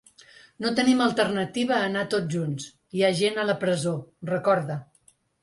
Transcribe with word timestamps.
No 0.63 0.69
tenim 0.77 1.03
alternativa 1.05 1.75
a 1.79 1.89
anar 1.89 2.05
tots 2.15 2.33
junts, 2.37 2.67
hi 2.97 3.05
ha 3.09 3.13
gent 3.21 3.39
a 3.43 3.47
la 3.51 3.59
presó, 3.67 3.95
recorda. 4.33 4.81